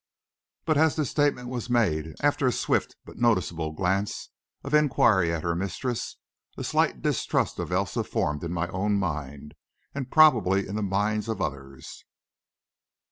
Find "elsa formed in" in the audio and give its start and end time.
7.71-8.51